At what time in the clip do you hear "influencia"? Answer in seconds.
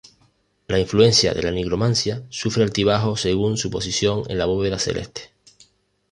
0.79-1.31